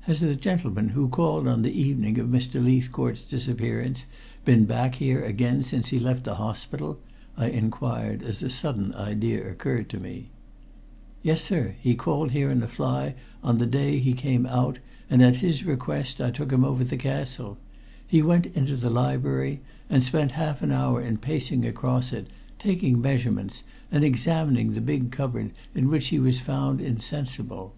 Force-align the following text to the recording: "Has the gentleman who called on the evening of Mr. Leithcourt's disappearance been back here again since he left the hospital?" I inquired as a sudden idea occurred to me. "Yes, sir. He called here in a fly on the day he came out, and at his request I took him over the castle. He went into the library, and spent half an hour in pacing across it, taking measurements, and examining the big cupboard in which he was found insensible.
"Has 0.00 0.18
the 0.18 0.34
gentleman 0.34 0.88
who 0.88 1.06
called 1.08 1.46
on 1.46 1.62
the 1.62 1.70
evening 1.70 2.18
of 2.18 2.26
Mr. 2.26 2.60
Leithcourt's 2.60 3.22
disappearance 3.22 4.04
been 4.44 4.64
back 4.64 4.96
here 4.96 5.22
again 5.24 5.62
since 5.62 5.90
he 5.90 6.00
left 6.00 6.24
the 6.24 6.34
hospital?" 6.34 6.98
I 7.36 7.50
inquired 7.50 8.24
as 8.24 8.42
a 8.42 8.50
sudden 8.50 8.92
idea 8.96 9.48
occurred 9.48 9.88
to 9.90 10.00
me. 10.00 10.30
"Yes, 11.22 11.40
sir. 11.40 11.76
He 11.80 11.94
called 11.94 12.32
here 12.32 12.50
in 12.50 12.64
a 12.64 12.66
fly 12.66 13.14
on 13.44 13.58
the 13.58 13.66
day 13.66 14.00
he 14.00 14.12
came 14.14 14.44
out, 14.44 14.80
and 15.08 15.22
at 15.22 15.36
his 15.36 15.62
request 15.64 16.20
I 16.20 16.32
took 16.32 16.50
him 16.50 16.64
over 16.64 16.82
the 16.82 16.96
castle. 16.96 17.56
He 18.04 18.22
went 18.22 18.46
into 18.56 18.74
the 18.74 18.90
library, 18.90 19.60
and 19.88 20.02
spent 20.02 20.32
half 20.32 20.62
an 20.62 20.72
hour 20.72 21.00
in 21.00 21.18
pacing 21.18 21.64
across 21.64 22.12
it, 22.12 22.26
taking 22.58 23.00
measurements, 23.00 23.62
and 23.92 24.02
examining 24.02 24.72
the 24.72 24.80
big 24.80 25.12
cupboard 25.12 25.52
in 25.76 25.86
which 25.88 26.08
he 26.08 26.18
was 26.18 26.40
found 26.40 26.80
insensible. 26.80 27.76